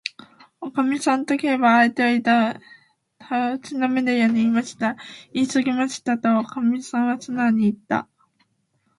[0.61, 2.59] 「おかみさん」と、Ｋ は相手をた
[3.63, 4.95] しなめるようにいった。
[5.31, 8.07] 「いいすぎましたわ」と、おかみはすなおにいった。